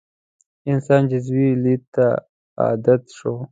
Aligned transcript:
انسان 0.71 1.01
جزوي 1.11 1.47
لید 1.63 1.83
ته 1.95 2.05
عادت 2.63 3.01
شو. 3.17 3.33